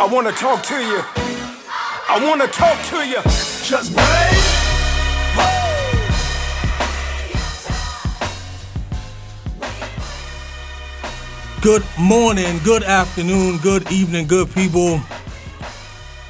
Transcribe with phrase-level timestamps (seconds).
[0.00, 1.02] I wanna talk to you.
[2.08, 3.20] I wanna talk to you.
[3.62, 4.40] Just break.
[11.60, 15.00] Good morning, good afternoon, good evening, good people.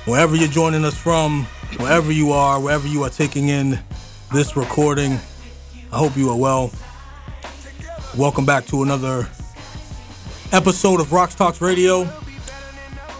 [0.05, 1.45] Wherever you're joining us from,
[1.77, 3.79] wherever you are, wherever you are taking in
[4.33, 5.13] this recording,
[5.93, 6.73] I hope you are well.
[8.19, 9.29] Welcome back to another
[10.51, 12.13] episode of RoxTalks Radio.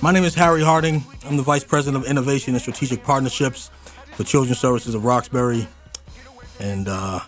[0.03, 1.05] My name is Harry Harding.
[1.27, 3.71] I'm the Vice President of Innovation and Strategic Partnerships
[4.13, 5.69] for Children's Services of Roxbury.
[6.59, 7.21] And uh,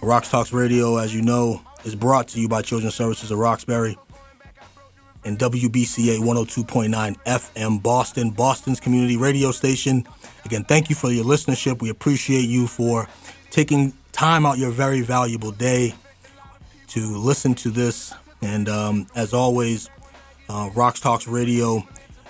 [0.00, 3.96] RoxTalks Radio, as you know, is brought to you by Children's Services of Roxbury
[5.24, 10.04] and WBCA 102.9 FM Boston, Boston's community radio station.
[10.44, 11.80] Again, thank you for your listenership.
[11.80, 13.06] We appreciate you for
[13.50, 15.94] taking time out your very valuable day
[16.88, 18.12] to listen to this.
[18.40, 19.88] And um, as always,
[20.52, 21.82] uh, RoxTalks Radio,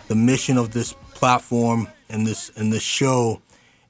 [0.07, 3.43] the mission of this platform and this and this show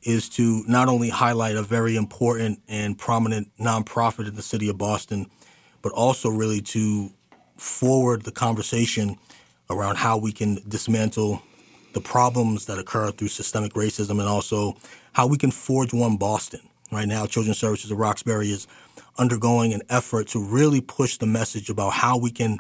[0.04, 4.78] is to not only highlight a very important and prominent nonprofit in the city of
[4.78, 5.26] Boston,
[5.82, 7.10] but also really to
[7.56, 9.18] forward the conversation
[9.68, 11.42] around how we can dismantle
[11.92, 14.74] the problems that occur through systemic racism and also
[15.12, 16.60] how we can forge one Boston.
[16.90, 18.66] Right now, Children's Services of Roxbury is
[19.18, 22.58] undergoing an effort to really push the message about how we can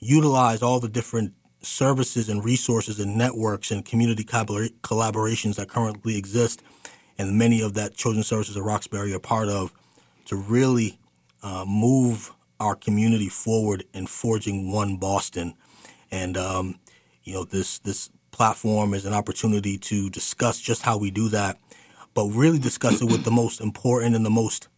[0.00, 6.62] utilize all the different services and resources and networks and community collaborations that currently exist
[7.20, 9.74] and many of that Children's Services of Roxbury are part of
[10.24, 10.98] to really
[11.42, 15.52] uh, move our community forward in forging one Boston.
[16.10, 16.78] And um,
[17.22, 21.58] you know, this this platform is an opportunity to discuss just how we do that,
[22.14, 24.68] but really discuss it with the most important and the most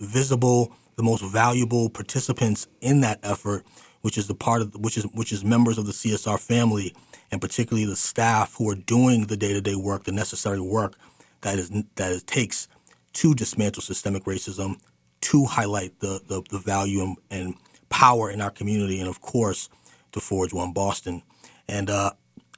[0.00, 3.64] visible, the most valuable participants in that effort,
[4.02, 6.94] which is the part of which is which is members of the CSR family,
[7.30, 10.94] and particularly the staff who are doing the day to day work, the necessary work
[11.42, 12.68] that is that it takes
[13.14, 14.76] to dismantle systemic racism,
[15.20, 17.54] to highlight the, the, the value and, and,
[17.90, 19.70] power in our community, and of course,
[20.12, 21.22] to forge one Boston.
[21.66, 22.10] And uh,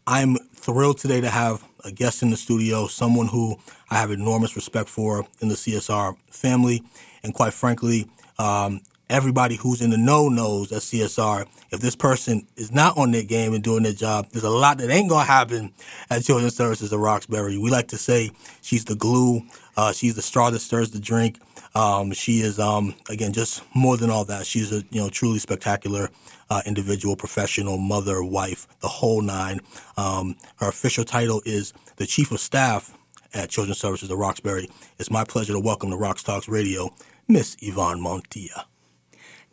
[0.08, 3.56] I'm thrilled today to have a guest in the studio, someone who
[3.90, 6.82] I have enormous respect for in the CSR family,
[7.22, 8.08] and quite frankly,
[8.40, 8.80] um,
[9.10, 13.24] everybody who's in the know knows at CSR, if this person is not on their
[13.24, 15.72] game and doing their job, there's a lot that ain't gonna happen
[16.08, 17.58] at Children's Services of Roxbury.
[17.58, 18.30] We like to say
[18.62, 19.42] she's the glue,
[19.76, 21.38] uh, she's the straw that stirs the drink.
[21.74, 24.46] Um, she is, um, again, just more than all that.
[24.46, 26.08] She's a you know truly spectacular
[26.48, 29.60] uh, individual, professional, mother, wife, the whole nine.
[29.96, 32.96] Um, her official title is the Chief of Staff
[33.34, 34.68] at Children's Services of Roxbury.
[34.98, 36.90] It's my pleasure to welcome to Rox Talks Radio,
[37.28, 38.69] Miss Yvonne Montilla.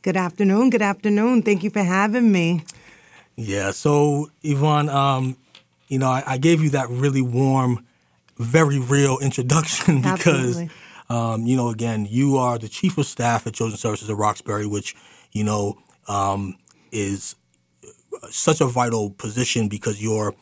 [0.02, 0.70] Good afternoon.
[0.70, 1.42] Good afternoon.
[1.42, 2.64] Thank you for having me.
[3.36, 3.72] Yeah.
[3.72, 5.38] So, Yvonne, um,
[5.88, 7.86] you know, I, I, gave you that really warm,
[8.38, 10.64] very real introduction because.
[11.10, 14.68] Um, you know, again, you are the chief of staff at Children's Services of Roxbury,
[14.68, 14.94] which,
[15.32, 15.78] you know,
[16.10, 16.58] um,
[16.92, 17.36] is
[18.30, 20.36] such a vital position because you're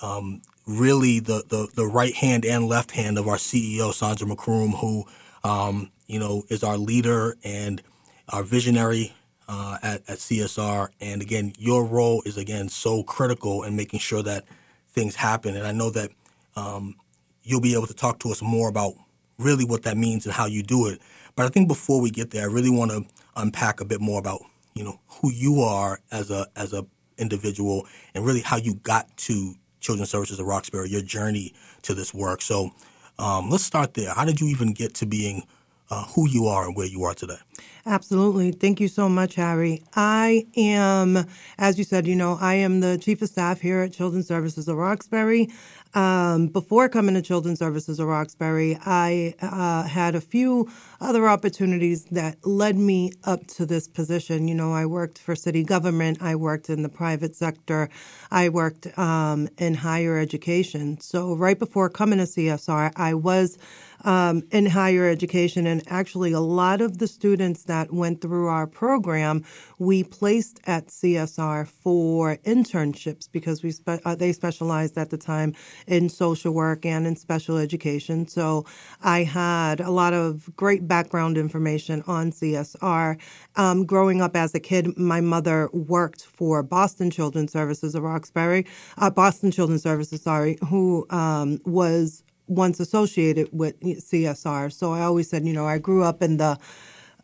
[0.00, 4.78] um, really the, the, the, right hand and left hand of our CEO, Sandra McCroom,
[4.78, 5.04] who,
[5.44, 7.82] um, you know, is our leader and
[8.28, 9.14] our visionary
[9.48, 10.88] uh, at, at CSR.
[11.00, 14.44] And again, your role is, again, so critical in making sure that
[14.88, 15.56] things happen.
[15.56, 16.10] And I know that
[16.56, 16.96] um,
[17.42, 18.94] you'll be able to talk to us more about
[19.38, 21.00] really what that means and how you do it.
[21.36, 23.04] But I think before we get there, I really want to
[23.36, 24.40] unpack a bit more about
[24.74, 26.86] you know who you are as a as a
[27.18, 32.12] individual and really how you got to Children's Services of Roxbury, your journey to this
[32.12, 32.42] work.
[32.42, 32.70] So
[33.18, 34.12] um, let's start there.
[34.12, 35.46] How did you even get to being
[35.90, 37.38] uh, who you are and where you are today?
[37.86, 38.50] Absolutely.
[38.50, 39.82] Thank you so much, Harry.
[39.94, 41.24] I am,
[41.56, 44.66] as you said, you know, I am the chief of staff here at Children's Services
[44.66, 45.48] of Roxbury.
[45.96, 50.70] Um, before coming to Children's Services of Roxbury, I uh, had a few
[51.00, 54.46] other opportunities that led me up to this position.
[54.46, 57.88] You know, I worked for city government, I worked in the private sector,
[58.30, 61.00] I worked um, in higher education.
[61.00, 63.56] So, right before coming to CSR, I was
[64.04, 65.66] um, in higher education.
[65.66, 69.44] And actually, a lot of the students that went through our program,
[69.78, 75.54] we placed at CSR for internships because we spe- uh, they specialized at the time
[75.86, 78.26] in social work and in special education.
[78.26, 78.64] So
[79.02, 83.18] I had a lot of great background information on CSR.
[83.56, 88.66] Um, growing up as a kid, my mother worked for Boston Children's Services of Roxbury,
[88.98, 94.72] uh, Boston Children's Services, sorry, who um, was once associated with CSR.
[94.72, 96.58] So I always said, you know, I grew up in the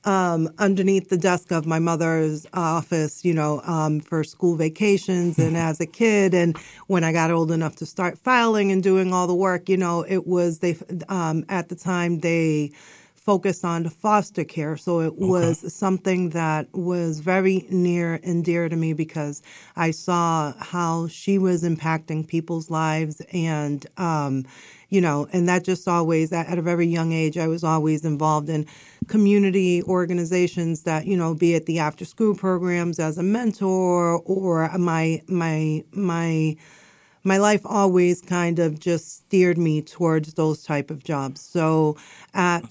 [0.05, 5.57] um, underneath the desk of my mother's office, you know, um, for school vacations and
[5.69, 6.35] as a kid.
[6.35, 6.57] And
[6.87, 10.03] when I got old enough to start filing and doing all the work, you know,
[10.03, 10.77] it was they
[11.09, 12.73] um, at the time they
[13.25, 14.77] focused on foster care.
[14.77, 15.25] So it okay.
[15.25, 19.43] was something that was very near and dear to me because
[19.77, 24.45] I saw how she was impacting people's lives and, um,
[24.89, 28.49] you know, and that just always, at a very young age, I was always involved
[28.49, 28.67] in
[29.07, 34.69] community organizations that, you know, be it the after school programs as a mentor or
[34.79, 36.57] my, my, my,
[37.25, 41.41] my life always kind of just steered me towards those type of jobs.
[41.41, 41.97] So
[42.35, 42.63] at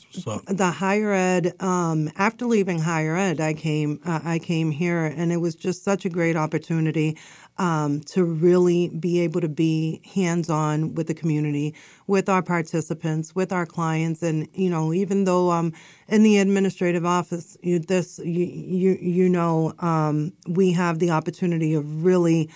[0.47, 5.31] the higher ed, um, after leaving higher ed, I came uh, I came here, and
[5.31, 7.17] it was just such a great opportunity
[7.57, 11.75] um, to really be able to be hands on with the community,
[12.07, 15.73] with our participants, with our clients, and you know, even though I'm
[16.07, 21.73] in the administrative office, you, this you you, you know, um, we have the opportunity
[21.73, 22.49] of really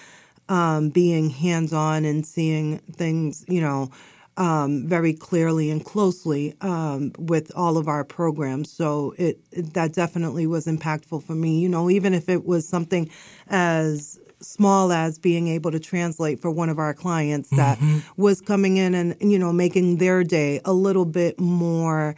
[0.49, 3.89] um, being hands on and seeing things, you know,
[4.37, 8.71] um, very clearly and closely um, with all of our programs.
[8.71, 11.59] So it, it, that definitely was impactful for me.
[11.59, 13.09] You know, even if it was something
[13.47, 17.99] as small as being able to translate for one of our clients that mm-hmm.
[18.21, 22.15] was coming in and you know making their day a little bit more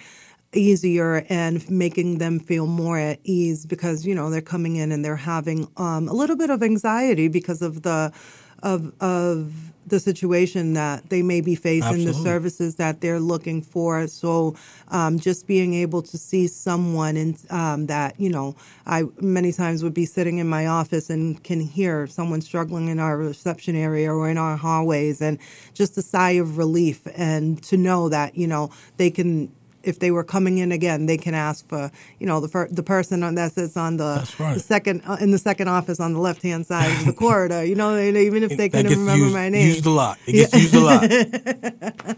[0.57, 5.06] easier and making them feel more at ease because you know they're coming in and
[5.06, 8.12] they're having um, a little bit of anxiety because of the
[8.63, 9.54] of of
[9.88, 12.12] the situation that they may be facing, Absolutely.
[12.12, 14.06] the services that they're looking for.
[14.07, 14.56] So,
[14.89, 18.56] um, just being able to see someone and um, that you know,
[18.86, 23.00] I many times would be sitting in my office and can hear someone struggling in
[23.00, 25.39] our reception area or in our hallways, and
[25.74, 29.51] just a sigh of relief, and to know that you know they can
[29.88, 31.89] if they were coming in again, they can ask for
[32.19, 34.56] you know the fir- the person that sits on the, right.
[34.56, 37.63] the second uh, in the second office on the left hand side of the corridor.
[37.63, 40.19] You know, even if they couldn't remember used, my name, used a lot.
[40.28, 40.60] It gets yeah.
[40.60, 42.18] used a lot.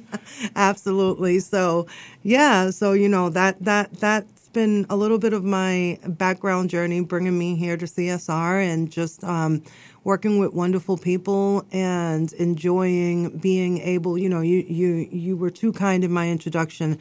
[0.56, 1.40] Absolutely.
[1.40, 1.88] So
[2.24, 2.72] yeah.
[2.72, 7.38] So you know that that that's been a little bit of my background journey, bringing
[7.38, 9.24] me here to CSR and just.
[9.24, 9.64] Um,
[10.06, 15.74] working with wonderful people and enjoying being able you know you you you were too
[15.74, 16.98] kind in my introduction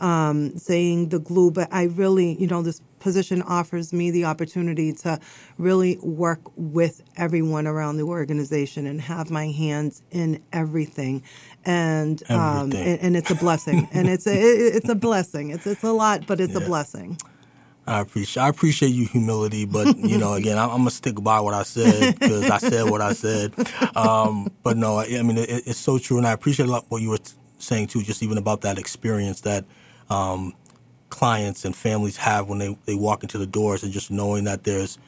[0.00, 4.90] um, saying the glue, but I really, you know, this position offers me the opportunity
[4.90, 5.20] to
[5.58, 11.22] really work with everyone around the organization and have my hands in everything.
[11.66, 15.50] And um, and, and, it's a blessing, and it's a it, it's a blessing.
[15.50, 16.60] It's it's a lot, but it's yeah.
[16.60, 17.18] a blessing.
[17.86, 21.40] I appreciate I appreciate you humility, but you know, again, I'm, I'm gonna stick by
[21.40, 23.52] what I said because I said what I said.
[23.94, 26.86] Um, but no, I, I mean, it, it's so true, and I appreciate a lot
[26.88, 27.18] what you were
[27.58, 29.64] saying too, just even about that experience that
[30.10, 30.54] um,
[31.14, 34.64] clients and families have when they, they walk into the doors and just knowing that
[34.64, 34.98] there's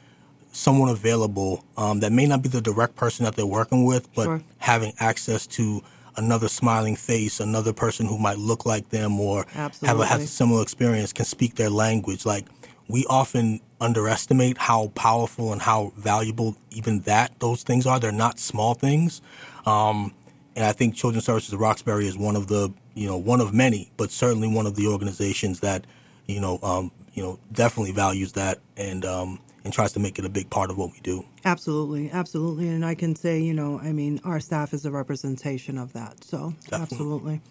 [0.53, 4.23] someone available um, that may not be the direct person that they're working with, but
[4.23, 4.41] sure.
[4.57, 5.81] having access to
[6.15, 10.27] another smiling face, another person who might look like them or have a, have a
[10.27, 12.25] similar experience can speak their language.
[12.25, 12.45] Like
[12.87, 17.99] we often underestimate how powerful and how valuable even that those things are.
[17.99, 19.21] They're not small things.
[19.65, 20.13] Um,
[20.55, 23.53] and I think Children's Services of Roxbury is one of the you know one of
[23.53, 25.85] many, but certainly one of the organizations that
[26.27, 30.25] you know um, you know definitely values that and um, and tries to make it
[30.25, 31.25] a big part of what we do.
[31.45, 35.77] Absolutely, absolutely, and I can say you know I mean our staff is a representation
[35.77, 36.23] of that.
[36.23, 36.81] So definitely.
[36.81, 37.41] absolutely.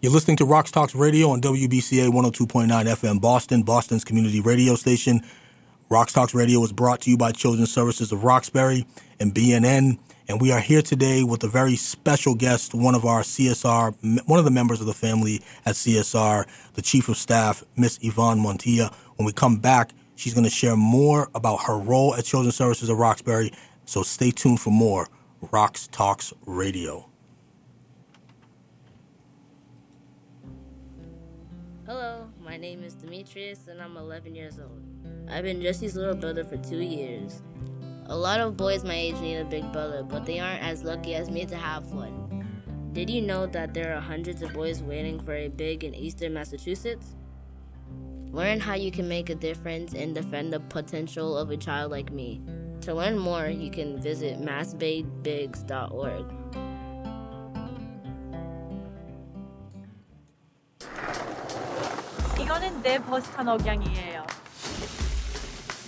[0.00, 5.22] You're listening to Rox Talks Radio on WBCA 102.9 FM Boston, Boston's community radio station.
[5.90, 8.86] Rox Talks Radio is brought to you by Children's Services of Roxbury
[9.18, 9.98] and BNN.
[10.26, 14.38] And we are here today with a very special guest, one of our CSR, one
[14.38, 18.90] of the members of the family at CSR, the Chief of Staff, Miss Yvonne Montilla.
[19.16, 22.88] When we come back, she's going to share more about her role at Children's Services
[22.88, 23.52] of Roxbury.
[23.84, 25.08] So stay tuned for more
[25.42, 27.06] Rox Talks Radio.
[31.84, 34.82] Hello, my name is Demetrius and I'm 11 years old.
[35.28, 37.42] I've been Jesse's little brother for two years.
[38.07, 41.13] A lot of boys my age need a big brother, but they aren't as lucky
[41.13, 42.19] as me to have one.
[42.91, 46.33] Did you know that there are hundreds of boys waiting for a big in eastern
[46.33, 47.15] Massachusetts?
[48.31, 52.11] Learn how you can make a difference and defend the potential of a child like
[52.11, 52.41] me.
[52.81, 56.25] To learn more, you can visit massbabebigs.org.
[62.41, 64.25] 이거는 내 버스탄 억양이에요.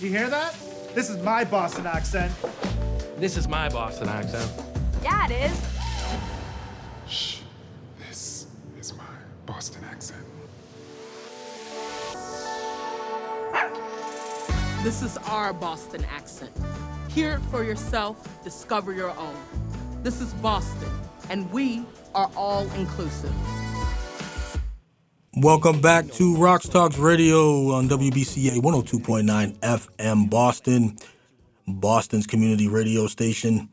[0.00, 0.54] You hear that?
[0.97, 2.33] This is my Boston accent.
[3.19, 4.51] This is my Boston accent.
[5.03, 5.61] Yeah, it is.
[7.07, 7.41] Shh.
[7.99, 8.47] This
[8.79, 9.03] is my
[9.45, 10.25] Boston accent.
[14.83, 16.51] This is our Boston accent.
[17.09, 19.37] Hear it for yourself, discover your own.
[20.01, 20.89] This is Boston,
[21.29, 21.85] and we
[22.15, 23.35] are all inclusive.
[25.41, 30.97] Welcome back to RoxTalks Radio on WBCA 102.9 FM Boston,
[31.67, 33.69] Boston's community radio station.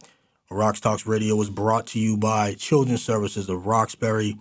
[0.50, 4.36] RoxTalks Radio is brought to you by Children's Services of Roxbury.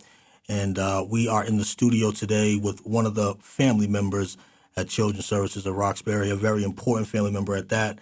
[0.49, 4.35] And uh, we are in the studio today with one of the family members
[4.75, 7.99] at Children's Services of Roxbury, a very important family member at that.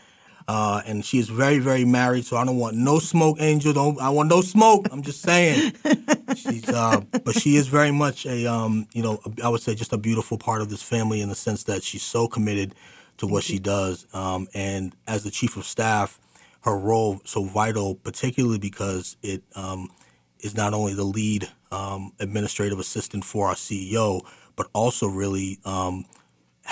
[0.47, 3.73] Uh, and she is very, very married, so I don't want no smoke, Angel.
[3.73, 4.87] Don't I want no smoke?
[4.91, 5.73] I'm just saying.
[6.35, 9.93] She's, uh, but she is very much a, um, you know, I would say just
[9.93, 12.73] a beautiful part of this family in the sense that she's so committed
[13.17, 14.07] to what she does.
[14.13, 16.19] Um, and as the chief of staff,
[16.61, 19.89] her role so vital, particularly because it um,
[20.39, 24.21] is not only the lead um, administrative assistant for our CEO,
[24.55, 26.05] but also really um,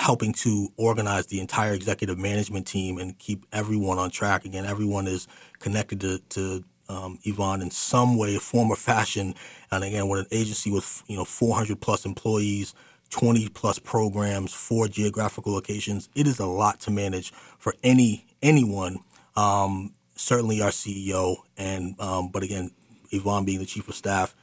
[0.00, 4.46] helping to organize the entire executive management team and keep everyone on track.
[4.46, 5.28] Again, everyone is
[5.58, 9.34] connected to, to um, Yvonne in some way, form, or fashion.
[9.70, 12.74] And again, with an agency with you know 400 plus employees,
[13.10, 19.00] 20 plus programs, four geographical locations, it is a lot to manage for any anyone.
[19.36, 22.70] Um, certainly our CEO, and um, but again,
[23.10, 24.34] Yvonne being the chief of staff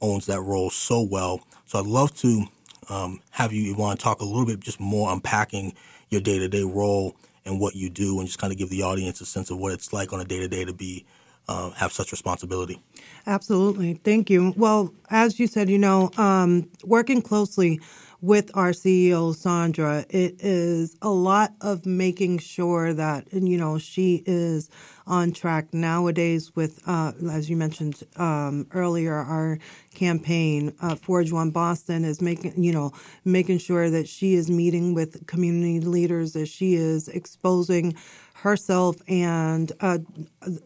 [0.00, 1.40] owns that role so well.
[1.66, 2.46] So I'd love to
[2.88, 5.74] um, have you, want to talk a little bit just more unpacking
[6.10, 8.82] your day to day role and what you do, and just kind of give the
[8.82, 11.04] audience a sense of what it's like on a day to day to be
[11.48, 12.80] uh, have such responsibility.
[13.26, 13.94] Absolutely.
[13.94, 14.54] Thank you.
[14.56, 17.80] Well, as you said, you know, um, working closely
[18.24, 24.22] with our CEO, Sandra, it is a lot of making sure that, you know, she
[24.24, 24.70] is
[25.06, 29.58] on track nowadays with, uh, as you mentioned um, earlier, our
[29.94, 32.92] campaign, uh, Forge One Boston, is making, you know,
[33.26, 37.94] making sure that she is meeting with community leaders, that she is exposing
[38.36, 39.98] herself and uh,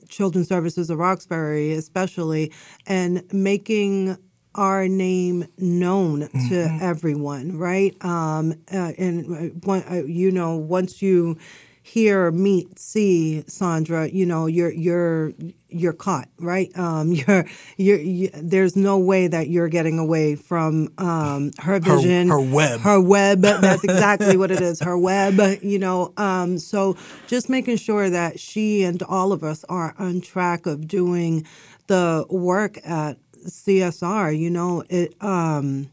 [0.09, 2.53] Children's Services of Roxbury, especially,
[2.87, 4.17] and making
[4.59, 6.49] our name known mm-hmm.
[6.49, 7.97] to everyone, right?
[8.05, 11.39] Um, uh, and uh, uh, you know, once you
[11.81, 15.33] hear, meet, see Sandra, you know, you're you're
[15.69, 16.77] you're caught, right?
[16.77, 17.47] Um, you're,
[17.77, 22.41] you're you, there's no way that you're getting away from um, her vision, her, her,
[22.41, 23.41] web, her web.
[23.43, 25.41] That's exactly what it is, her web.
[25.63, 26.97] You know, um, so
[27.29, 31.47] just making sure that she and all of us are on track of doing
[31.87, 35.91] the work at CSR, you know, it um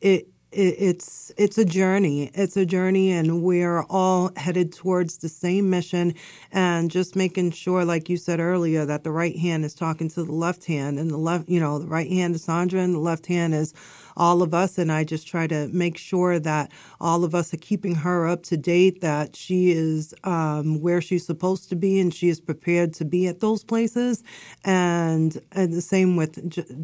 [0.00, 2.30] it, it's it's a journey.
[2.34, 6.14] It's a journey and we're all headed towards the same mission
[6.50, 10.24] and just making sure like you said earlier that the right hand is talking to
[10.24, 12.98] the left hand and the left, you know, the right hand is Sandra and the
[12.98, 13.72] left hand is
[14.16, 14.76] all of us.
[14.76, 18.42] And I just try to make sure that all of us are keeping her up
[18.44, 22.92] to date, that she is um, where she's supposed to be and she is prepared
[22.94, 24.22] to be at those places.
[24.64, 26.34] And, and the same with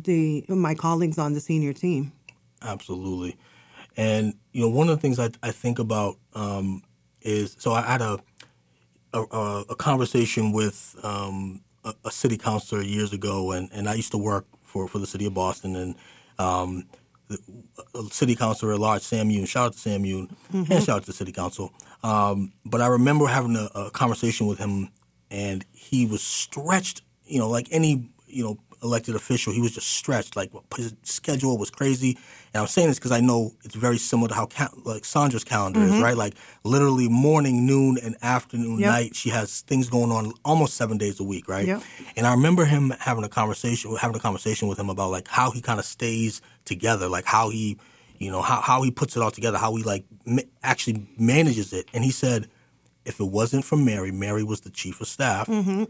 [0.04, 2.12] the my colleagues on the senior team.
[2.62, 3.36] Absolutely.
[3.98, 6.82] And, you know, one of the things I, I think about um,
[7.20, 8.18] is so I had a,
[9.12, 14.12] a, a conversation with um, a, a, city councilor years ago, and, and I used
[14.12, 15.74] to work for, for the city of Boston.
[15.74, 15.96] And
[16.38, 16.86] um,
[18.10, 19.48] city councilor at large, Sam Yoon.
[19.48, 20.72] Shout out to Sam Yoon mm-hmm.
[20.72, 21.72] and shout out to the city council.
[22.04, 24.90] Um, but I remember having a, a, conversation with him,
[25.30, 27.02] and he was stretched.
[27.24, 30.36] You know, like any you know elected official, he was just stretched.
[30.36, 32.16] Like his schedule was crazy.
[32.54, 34.48] And I'm saying this because I know it's very similar to how
[34.84, 35.96] like Sandra's calendar mm-hmm.
[35.96, 36.16] is, right?
[36.16, 38.90] Like literally morning, noon, and afternoon, yep.
[38.90, 39.16] night.
[39.16, 41.66] She has things going on almost seven days a week, right?
[41.66, 41.82] Yep.
[42.16, 45.50] And I remember him having a conversation, having a conversation with him about like how
[45.50, 47.78] he kind of stays together, like how he,
[48.18, 51.72] you know, how how he puts it all together, how he like ma- actually manages
[51.72, 51.88] it.
[51.92, 52.48] And he said,
[53.04, 55.46] if it wasn't for Mary, Mary was the chief of staff.
[55.46, 55.84] Mm-hmm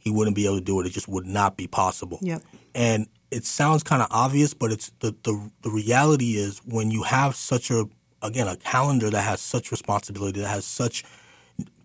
[0.00, 0.86] he wouldn't be able to do it.
[0.86, 2.18] It just would not be possible.
[2.22, 2.42] Yep.
[2.74, 7.02] And it sounds kind of obvious, but it's the, the the reality is when you
[7.02, 7.86] have such a
[8.22, 11.04] again a calendar that has such responsibility that has such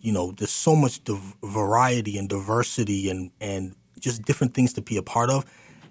[0.02, 4.82] you know there's so much div- variety and diversity and and just different things to
[4.82, 5.46] be a part of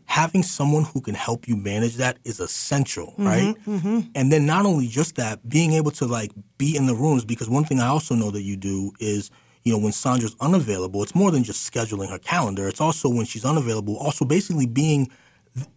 [0.07, 4.01] having someone who can help you manage that is essential mm-hmm, right mm-hmm.
[4.15, 7.49] and then not only just that being able to like be in the rooms because
[7.49, 9.31] one thing i also know that you do is
[9.65, 12.69] you know, when Sandra's unavailable, it's more than just scheduling her calendar.
[12.69, 15.11] It's also when she's unavailable, also basically being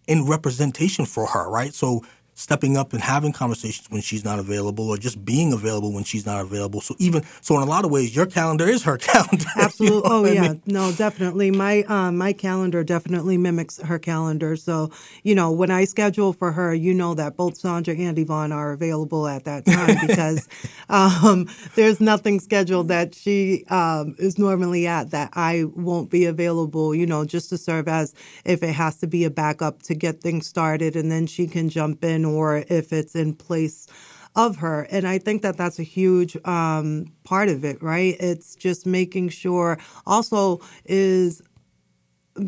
[0.07, 1.74] in representation for her, right?
[1.74, 2.03] So
[2.38, 6.24] stepping up and having conversations when she's not available or just being available when she's
[6.24, 6.79] not available.
[6.79, 9.46] So even so in a lot of ways your calendar is her calendar.
[9.56, 9.98] Absolutely.
[9.98, 10.41] You know oh what I yeah.
[10.41, 10.62] mean?
[10.67, 11.50] No, definitely.
[11.50, 14.56] My um, my calendar definitely mimics her calendar.
[14.56, 14.91] So,
[15.24, 18.72] you know, when I schedule for her, you know that both Sandra and Yvonne are
[18.72, 20.48] available at that time because
[20.89, 26.94] um, there's nothing scheduled that she um, is normally at that I won't be available,
[26.94, 28.13] you know, just to serve as
[28.46, 31.70] if it has to be a backup to get things started and then she can
[31.70, 33.88] jump in or if it's in place
[34.36, 34.88] of her.
[34.91, 38.15] And I think that that's a huge um, part of it, right?
[38.19, 41.41] It's just making sure also is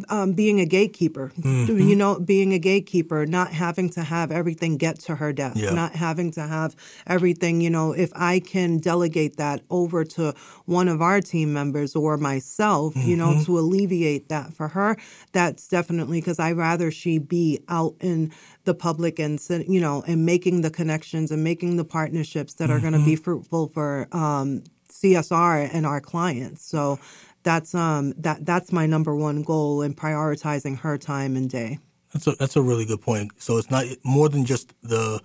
[0.10, 1.80] um, being a gatekeeper, Mm-hmm.
[1.80, 5.72] you know, being a gatekeeper, not having to have everything get to her desk, Yeah.
[5.74, 6.76] not having to have
[7.08, 10.34] everything, you know, if I can delegate that over to
[10.66, 13.44] one of our team members or myself, you know, Mm-hmm.
[13.46, 14.98] to alleviate that for her,
[15.32, 18.32] that's definitely because I rather she be out in
[18.66, 22.80] the public and, you know, and making the connections and making the partnerships that are
[22.80, 23.24] going to be Mm-hmm.
[23.24, 26.66] fruitful for um, CSR and our clients.
[26.66, 27.00] So
[27.44, 31.80] that's um that that's my number one goal in prioritizing her time and day.
[32.14, 33.32] That's a that's a really good point.
[33.38, 35.22] So it's not more than just the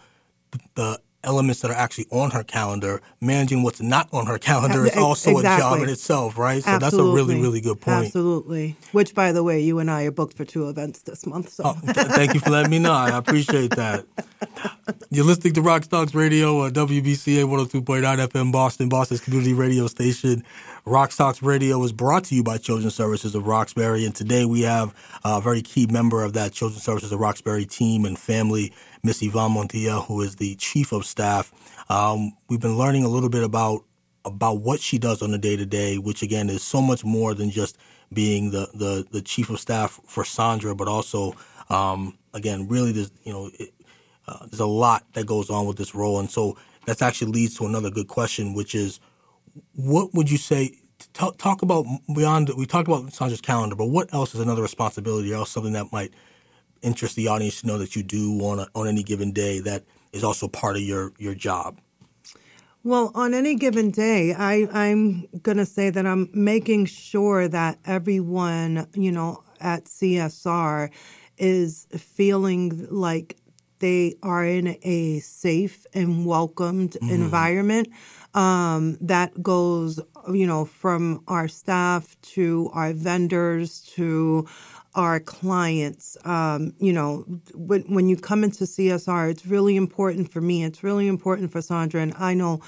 [0.75, 3.01] the elements that are actually on her calendar.
[3.21, 6.63] Managing what's not on her calendar is also a job in itself, right?
[6.63, 8.07] So that's a really really good point.
[8.07, 8.77] Absolutely.
[8.93, 11.51] Which, by the way, you and I are booked for two events this month.
[11.51, 12.93] So Oh, th- thank you for letting me know.
[12.93, 14.05] I appreciate that.
[15.11, 17.83] You're listening to RoxTalks Radio on WBCA 102.9
[18.29, 20.45] FM Boston, Boston's community radio station.
[20.87, 24.95] RoxTalks Radio is brought to you by Children's Services of Roxbury, and today we have
[25.25, 28.71] a very key member of that Children's Services of Roxbury team and family,
[29.05, 31.53] Miss Yvonne Montilla, who is the chief of staff.
[31.91, 33.85] Um, we've been learning a little bit about
[34.25, 37.35] about what she does on a day to day, which again is so much more
[37.35, 37.79] than just
[38.13, 41.35] being the the, the chief of staff for Sandra, but also
[41.71, 43.73] um, again, really, there's you know, it,
[44.27, 46.57] uh, there's a lot that goes on with this role, and so
[46.87, 49.01] that actually leads to another good question, which is,
[49.75, 50.77] what would you say?
[51.13, 51.85] Talk, talk about
[52.15, 52.51] beyond.
[52.57, 55.93] We talked about Sandra's calendar, but what else is another responsibility, or else something that
[55.93, 56.13] might
[56.85, 59.85] interest the audience to know that you do on a, on any given day that
[60.13, 61.81] is also part of your your job.
[62.85, 67.79] Well, on any given day, I, I'm going to say that I'm making sure that
[67.87, 70.91] everyone, you know, at CSR
[71.39, 73.39] is feeling like
[73.79, 77.89] they are in a safe and welcomed environment.
[78.35, 84.47] Um, that goes, you know, from our staff to our vendors to
[84.95, 86.17] our clients.
[86.25, 90.65] Um, you know, when, when you come into CSR, it's really important for me.
[90.65, 92.61] It's really important for Sandra, and I know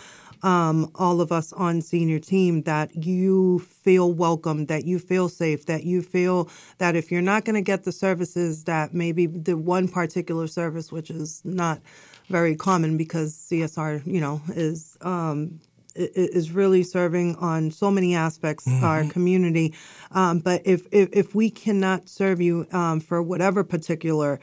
[0.43, 5.67] um, all of us on senior team that you feel welcome, that you feel safe,
[5.67, 9.57] that you feel that if you're not going to get the services that maybe the
[9.57, 11.81] one particular service, which is not
[12.29, 15.61] very common because CSR, you know, is um,
[15.97, 19.75] is really serving on so many aspects of our community.
[20.13, 24.41] Um, but if, if if we cannot serve you um, for whatever particular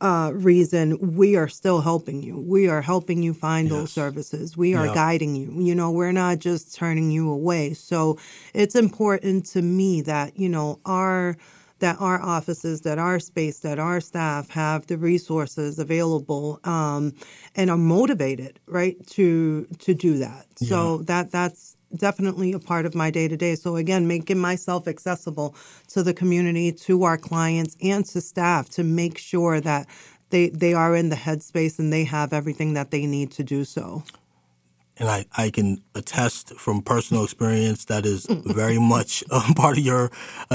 [0.00, 2.38] uh, reason, we are still helping you.
[2.38, 4.56] We are helping you find those services.
[4.56, 5.52] We are guiding you.
[5.60, 7.74] You know, we're not just turning you away.
[7.74, 8.18] So
[8.54, 11.36] it's important to me that you know our
[11.80, 17.12] that our offices, that our space, that our staff have the resources available um,
[17.54, 20.46] and are motivated, right, to to do that.
[20.56, 23.54] So that that's definitely a part of my day to day.
[23.54, 25.54] So again, making myself accessible
[25.88, 29.86] to the community, to our clients, and to staff to make sure that
[30.30, 33.64] they they are in the headspace and they have everything that they need to do
[33.64, 34.02] so.
[34.98, 39.84] And I, I can attest from personal experience that is very much a part of
[39.84, 40.10] your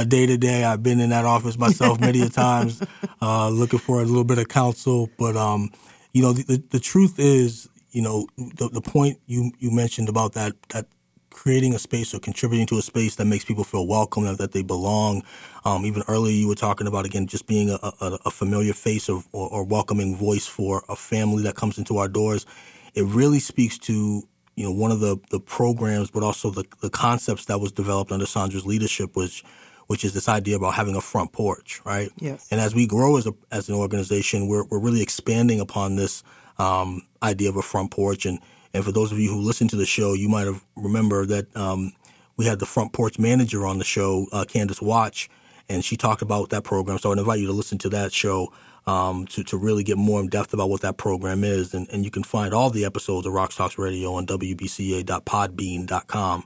[0.08, 0.64] day to day.
[0.64, 2.82] I've been in that office myself many a times,
[3.22, 5.10] uh, looking for a little bit of counsel.
[5.18, 5.72] But um,
[6.12, 10.10] you know, the, the, the truth is, you know, the, the point you you mentioned
[10.10, 10.88] about that that
[11.30, 14.52] creating a space or contributing to a space that makes people feel welcome and that
[14.52, 15.24] they belong.
[15.66, 19.10] Um, even earlier, you were talking about again just being a, a, a familiar face
[19.10, 22.46] of, or, or welcoming voice for a family that comes into our doors.
[22.94, 26.90] It really speaks to you know one of the the programs, but also the the
[26.90, 29.44] concepts that was developed under Sandra's leadership, which
[29.88, 32.10] which is this idea about having a front porch, right?
[32.18, 32.48] Yes.
[32.52, 36.24] And as we grow as a as an organization, we're we're really expanding upon this
[36.58, 38.26] um, idea of a front porch.
[38.26, 38.40] And
[38.74, 41.56] and for those of you who listen to the show, you might have remember that
[41.56, 41.94] um,
[42.38, 45.30] we had the front porch manager on the show, uh, Candace Watch,
[45.70, 47.00] and she talked about that program.
[47.00, 48.54] So I'd invite you to listen to that show
[48.86, 51.74] um, to to really get more in depth about what that program is.
[51.74, 56.44] And, and you can find all the episodes of RoxTalks Radio on wbca.podbean.com.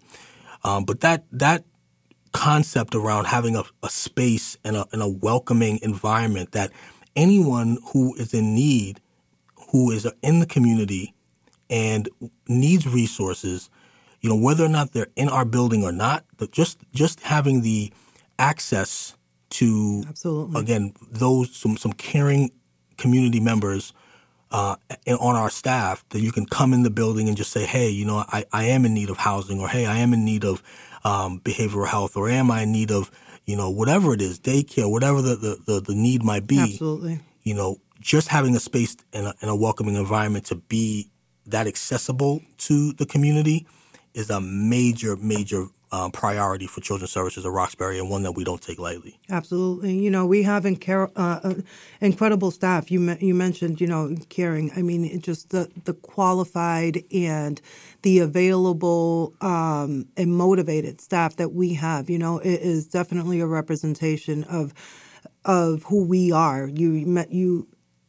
[0.63, 1.63] Um, but that that
[2.33, 6.71] concept around having a, a space and a, and a welcoming environment that
[7.15, 8.99] anyone who is in need
[9.71, 11.13] who is in the community
[11.69, 12.09] and
[12.47, 13.69] needs resources,
[14.21, 17.61] you know, whether or not they're in our building or not, but just just having
[17.61, 17.91] the
[18.39, 19.15] access
[19.49, 20.59] to Absolutely.
[20.61, 22.51] again those some some caring
[22.97, 23.93] community members
[24.51, 24.75] uh,
[25.19, 28.05] on our staff that you can come in the building and just say, hey, you
[28.05, 30.63] know, I, I am in need of housing, or hey, I am in need of
[31.03, 33.11] um, behavioral health, or am I in need of,
[33.45, 36.59] you know, whatever it is, daycare, whatever the, the, the, the need might be.
[36.59, 37.19] Absolutely.
[37.43, 41.09] You know, just having a space and a, and a welcoming environment to be
[41.45, 43.67] that accessible to the community
[44.13, 48.43] is a major, major um, priority for Children's Services of Roxbury and one that we
[48.43, 49.19] don't take lightly.
[49.29, 49.97] Absolutely.
[49.97, 51.53] You know, we have incar- uh, uh,
[52.01, 52.91] incredible staff.
[52.91, 54.71] You me- you mentioned, you know, caring.
[54.75, 57.61] I mean, just the the qualified and
[58.01, 62.09] the available um, and motivated staff that we have.
[62.09, 64.73] You know, it is definitely a representation of
[65.45, 66.67] of who we are.
[66.67, 67.67] You met you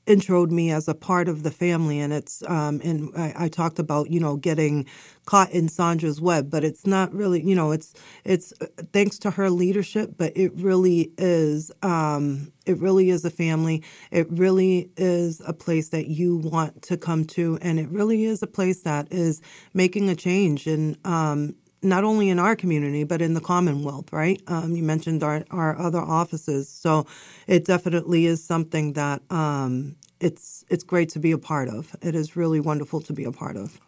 [0.08, 3.78] introed me as a part of the family and it's um and I, I talked
[3.80, 4.86] about you know getting
[5.26, 7.94] caught in sandra's web but it's not really you know it's
[8.24, 13.30] it's uh, thanks to her leadership but it really is um it really is a
[13.30, 13.82] family.
[14.10, 18.42] It really is a place that you want to come to and it really is
[18.42, 19.40] a place that is
[19.74, 20.66] making a change.
[20.66, 24.40] And um not only in our community but in the Commonwealth, right?
[24.46, 27.06] Um, you mentioned our, our other offices, so
[27.46, 31.94] it definitely is something that um, it's it's great to be a part of.
[32.02, 33.80] It is really wonderful to be a part of.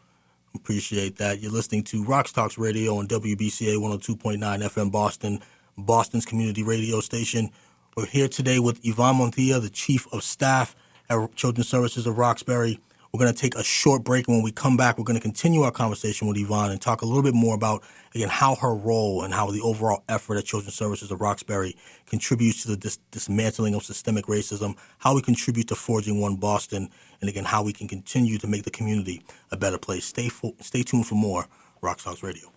[0.54, 1.40] Appreciate that.
[1.40, 5.40] You're listening to RoxTalks Radio on WBCA 102.9 FM Boston,
[5.78, 7.50] Boston's community radio station.
[7.96, 10.74] We're here today with Yvonne Montilla, the Chief of Staff
[11.08, 12.80] at Children's Services of Roxbury.
[13.12, 15.22] We're going to take a short break, and when we come back, we're going to
[15.22, 17.82] continue our conversation with Yvonne and talk a little bit more about,
[18.14, 22.62] again, how her role and how the overall effort at Children's Services of Roxbury contributes
[22.62, 26.88] to the dis- dismantling of systemic racism, how we contribute to forging one Boston,
[27.20, 30.04] and again, how we can continue to make the community a better place.
[30.04, 31.46] Stay, fo- stay tuned for more
[31.82, 32.52] Rock Radio.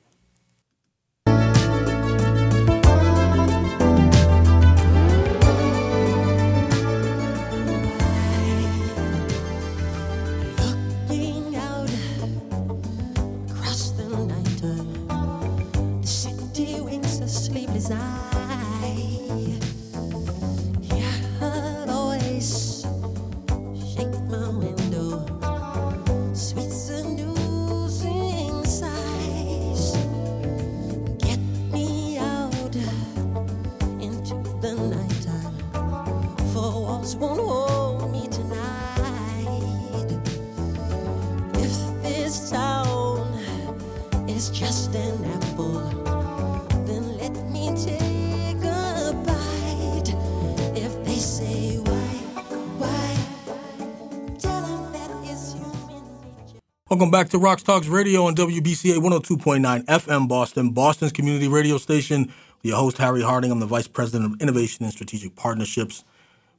[57.04, 62.32] Welcome back to RoxTalks Radio on WBCA 102.9 FM Boston, Boston's community radio station.
[62.62, 63.52] Your host, Harry Harding.
[63.52, 66.06] I'm the Vice President of Innovation and Strategic Partnerships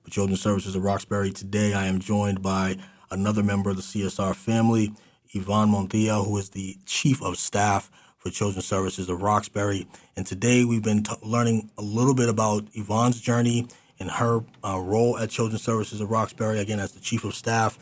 [0.03, 1.31] for Children's Services of Roxbury.
[1.31, 2.77] Today, I am joined by
[3.11, 4.93] another member of the CSR family,
[5.33, 9.87] Yvonne Montilla, who is the Chief of Staff for Children's Services of Roxbury.
[10.15, 13.67] And today, we've been t- learning a little bit about Yvonne's journey
[13.99, 17.79] and her uh, role at Children's Services of Roxbury, again, as the Chief of Staff.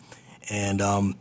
[0.48, 1.16] And um,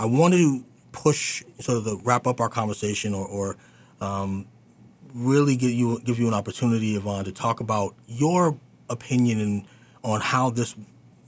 [0.00, 3.56] I want to push sort of to wrap up our conversation or, or
[4.00, 4.46] um,
[5.14, 8.58] really give you give you an opportunity, Yvonne, to talk about your
[8.88, 9.66] opinion and
[10.02, 10.74] on how this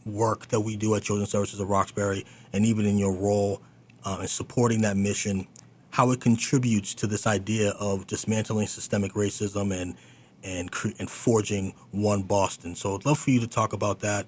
[0.07, 3.61] work that we do at Children's Services of Roxbury, and even in your role
[4.07, 5.47] uh, in supporting that mission,
[5.91, 9.95] how it contributes to this idea of dismantling systemic racism and
[10.43, 12.75] and and forging one Boston.
[12.75, 14.25] So I'd love for you to talk about that,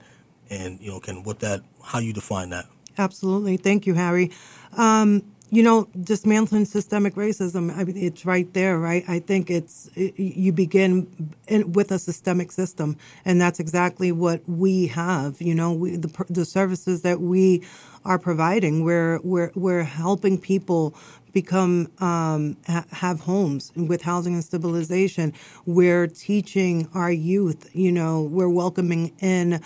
[0.50, 2.66] and you know, can what that how you define that.
[2.98, 3.56] Absolutely.
[3.56, 4.30] Thank you, Harry.
[4.76, 9.04] Um, you know, dismantling systemic racism, I mean, it's right there, right?
[9.06, 14.42] I think it's, it, you begin in, with a systemic system, and that's exactly what
[14.48, 15.40] we have.
[15.40, 17.62] You know, we, the, the services that we
[18.04, 20.96] are providing, we're, we're, we're helping people
[21.34, 25.32] become um, ha- have homes with housing and stabilization.
[25.66, 27.68] We're teaching our youth.
[27.74, 29.60] You know, we're welcoming in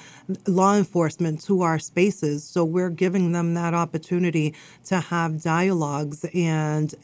[0.46, 4.54] law enforcement to our spaces, so we're giving them that opportunity
[4.86, 6.94] to have dialogues and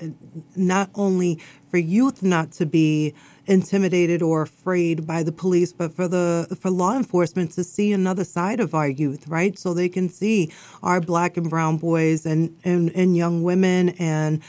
[0.56, 3.14] not only for youth not to be
[3.46, 8.24] intimidated or afraid by the police, but for the for law enforcement to see another
[8.24, 9.58] side of our youth, right?
[9.58, 10.52] So they can see
[10.82, 14.42] our black and brown boys and and, and young women and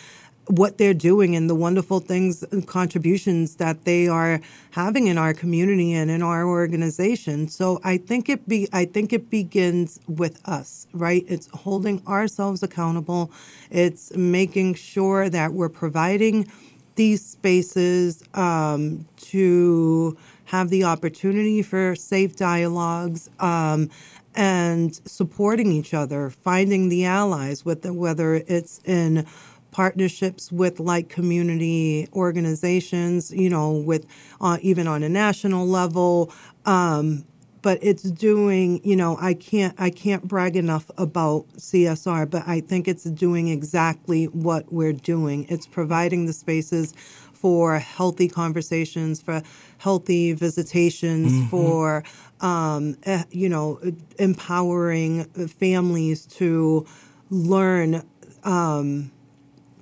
[0.47, 4.39] what they're doing and the wonderful things and contributions that they are
[4.71, 7.47] having in our community and in our organization.
[7.47, 11.23] So I think it be I think it begins with us, right?
[11.27, 13.31] It's holding ourselves accountable.
[13.71, 16.47] It's making sure that we're providing
[16.95, 23.89] these spaces um, to have the opportunity for safe dialogues um,
[24.35, 29.25] and supporting each other, finding the allies, with the, whether it's in
[29.71, 34.05] partnerships with like community organizations, you know, with
[34.39, 36.31] uh, even on a national level.
[36.65, 37.25] Um,
[37.65, 42.59] but it's doing, you know, I can't I can't brag enough about CSR, but I
[42.59, 45.47] think it's doing exactly what we're doing.
[45.49, 46.93] It's providing the spaces
[47.33, 49.41] for healthy conversations, for
[49.79, 51.49] healthy visitations, Mhm.
[51.49, 52.03] for
[52.39, 53.79] um, eh, you know,
[54.19, 55.23] empowering
[55.59, 56.85] families to
[57.31, 58.03] learn
[58.43, 59.11] um,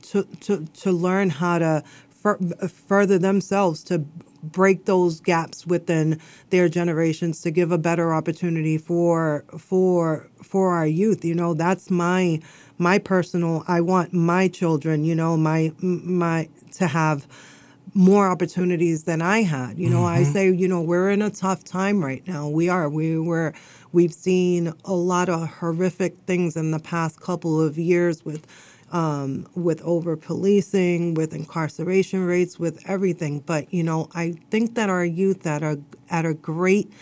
[0.04, 1.84] to, to, to learn how to
[2.22, 2.38] fur-
[2.88, 4.06] further themselves to
[4.43, 6.19] break those gaps within
[6.51, 11.89] their generations to give a better opportunity for for for our youth you know that's
[11.89, 12.39] my
[12.77, 17.27] my personal i want my children you know my my to have
[17.93, 19.77] more opportunities than I had.
[19.77, 20.34] You know, I Mhm.
[20.34, 22.49] say, you know, we're in a tough time right now.
[22.49, 22.89] We are.
[22.89, 23.53] We were
[23.91, 28.47] we've seen a lot of horrific things in the past couple of years with
[28.93, 33.39] um, with over policing, with incarceration rates, with everything.
[33.39, 36.93] But you know, I think that our youth at a at a great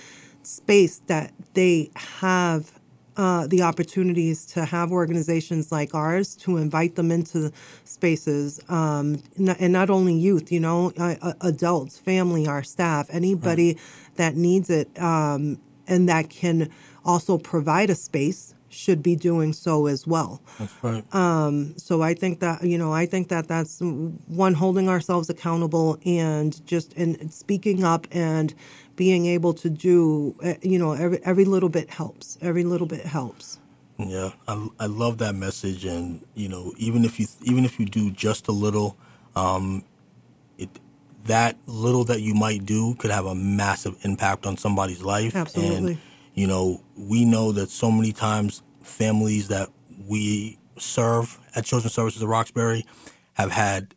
[0.41, 2.71] space that they have
[3.17, 7.51] uh, the opportunities to have organizations like ours to invite them into
[7.83, 13.77] spaces, um, and not only youth, you know, uh, uh, adults, family, our staff, anybody
[14.15, 16.69] that needs it, um, and that can
[17.03, 20.41] also provide a space should be doing so as well.
[20.59, 21.15] That's right.
[21.15, 25.99] Um, so I think that you know I think that that's one holding ourselves accountable
[26.05, 28.53] and just and speaking up and
[28.95, 32.37] being able to do uh, you know every every little bit helps.
[32.41, 33.59] Every little bit helps.
[33.97, 37.85] Yeah, I, I love that message, and you know, even if you even if you
[37.85, 38.97] do just a little,
[39.35, 39.83] um,
[40.57, 40.69] it
[41.25, 45.35] that little that you might do could have a massive impact on somebody's life.
[45.35, 45.93] Absolutely.
[45.93, 46.01] And
[46.33, 49.69] you know, we know that so many times families that
[50.07, 52.85] we serve at Children's Services of Roxbury
[53.33, 53.93] have had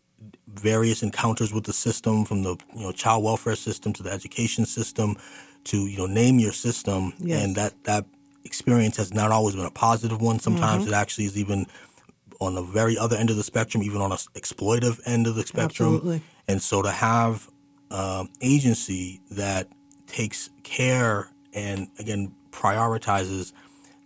[0.49, 4.65] various encounters with the system, from the you know child welfare system to the education
[4.67, 5.17] system,
[5.65, 7.43] to you know name your system, Yes.
[7.45, 8.05] and that that
[8.45, 10.39] experience has not always been a positive one.
[10.39, 10.89] Sometimes Mhm.
[10.89, 11.67] it actually is even
[12.41, 15.35] on the very other end of the spectrum, even on a s- exploitive end of
[15.35, 15.95] the spectrum.
[15.95, 16.23] Absolutely.
[16.49, 17.49] And so to have
[17.91, 19.69] um, agency that
[20.09, 23.53] takes care and again prioritizes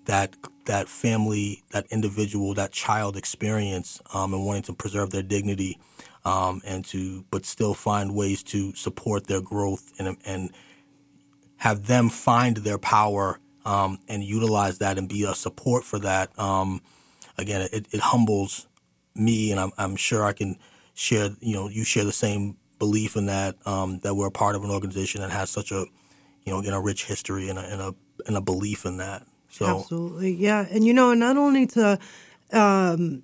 [0.05, 0.35] that
[0.65, 5.79] that family, that individual, that child experience, um, and wanting to preserve their dignity,
[6.25, 10.51] um, and to but still find ways to support their growth and and
[11.59, 16.37] have them find their power um, and utilize that and be a support for that.
[16.39, 16.81] Um,
[17.37, 18.67] again, it, it humbles
[19.15, 20.57] me, and I'm, I'm sure I can
[20.95, 21.31] share.
[21.41, 24.65] You know, you share the same belief in that um, that we're a part of
[24.65, 25.85] an organization that has such a,
[26.49, 27.95] you know, in a rich history and a and a,
[28.27, 29.27] and a belief in that.
[29.51, 31.99] So Absolutely, yeah, and you know, not only to
[32.53, 33.23] um,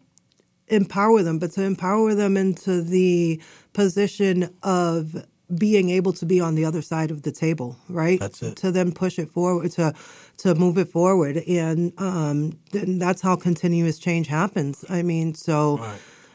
[0.69, 3.41] empower them, but to empower them into the
[3.73, 5.27] position of
[5.59, 8.19] being able to be on the other side of the table, right?
[8.19, 8.57] That's it.
[8.57, 9.95] To then push it forward, to
[10.39, 14.85] to move it forward, and um, then that's how continuous change happens.
[14.89, 15.79] I mean, so.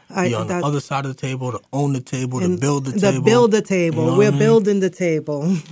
[0.09, 2.85] Be on the that- other side of the table, to own the table, to build
[2.85, 3.01] the table.
[3.01, 3.25] to table.
[3.25, 4.05] build the table.
[4.05, 4.39] You know We're I mean?
[4.39, 5.55] building the table.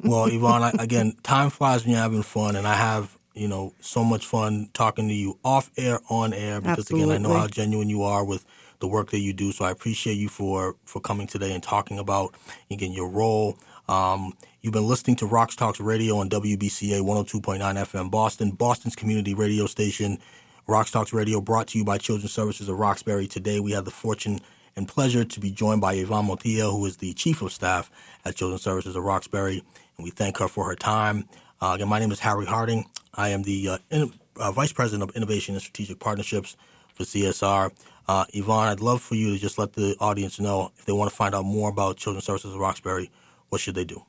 [0.00, 3.72] Well, Yvonne, I, again, time flies when you're having fun, and I have you know
[3.80, 7.46] so much fun talking to you off air, on air, because again, I know how
[7.46, 8.44] genuine you are with
[8.80, 9.52] the work that you do.
[9.52, 12.34] So I appreciate you for for coming today and talking about
[12.70, 13.58] again your role.
[13.88, 19.66] Um, you've been listening to RoxTalks Radio on WBCA 102.9 FM Boston, Boston's community radio
[19.66, 20.18] station.
[20.68, 23.26] RoxTalks Radio brought to you by Children's Services of Roxbury.
[23.26, 24.38] Today we have the fortune
[24.76, 27.90] and pleasure to be joined by Yvonne Montilla, who is the Chief of Staff
[28.26, 29.64] at Children's Services of Roxbury,
[29.96, 31.26] and we thank her for her time.
[31.62, 32.84] Uh, again, my name is Harry Harding.
[33.14, 36.54] I am the uh, in, uh, Vice President of Innovation and Strategic Partnerships
[36.92, 37.72] for CSR.
[38.06, 41.10] Uh, Yvonne, I'd love for you to just let the audience know if they want
[41.10, 43.10] to find out more about Children's Services of Roxbury,
[43.48, 44.04] what should they do?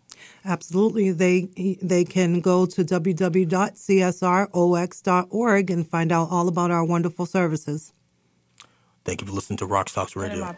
[0.46, 1.12] Absolutely.
[1.12, 1.50] They
[1.82, 7.94] they can go to www.csrox.org and find out all about our wonderful services.
[9.06, 10.56] Thank you for listening to RoxTalks Radio.